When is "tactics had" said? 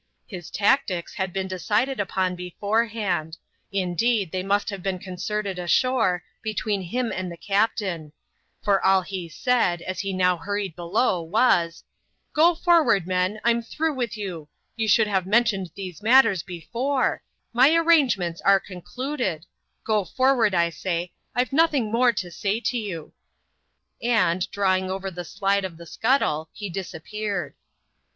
0.49-1.31